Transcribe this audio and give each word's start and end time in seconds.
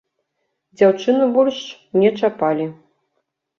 Дзяўчыну 0.81 1.27
больш 1.37 1.61
не 2.01 2.09
чапалі. 2.19 2.69